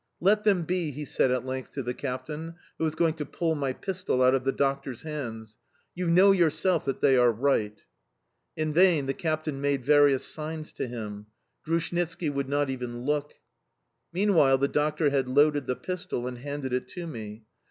"Let 0.19 0.43
them 0.45 0.63
be!" 0.63 0.89
he 0.89 1.05
said 1.05 1.29
at 1.29 1.45
length 1.45 1.73
to 1.73 1.83
the 1.83 1.93
captain, 1.93 2.55
who 2.79 2.83
was 2.85 2.95
going 2.95 3.13
to 3.17 3.23
pull 3.27 3.53
my 3.53 3.71
pistol 3.71 4.23
out 4.23 4.33
of 4.33 4.43
the 4.45 4.51
doctor's 4.51 5.03
hands. 5.03 5.59
"You 5.93 6.07
know 6.07 6.31
yourself 6.31 6.85
that 6.85 7.01
they 7.01 7.17
are 7.17 7.31
right." 7.31 7.77
In 8.57 8.73
vain 8.73 9.05
the 9.05 9.13
captain 9.13 9.61
made 9.61 9.85
various 9.85 10.25
signs 10.25 10.73
to 10.73 10.87
him. 10.87 11.27
Grushnitski 11.63 12.31
would 12.31 12.49
not 12.49 12.71
even 12.71 13.03
look. 13.05 13.35
Meanwhile 14.11 14.57
the 14.57 14.67
doctor 14.67 15.11
had 15.11 15.27
loaded 15.27 15.67
the 15.67 15.75
pistol 15.75 16.25
and 16.25 16.39
handed 16.39 16.73
it 16.73 16.87
to 16.87 17.05
me. 17.05 17.43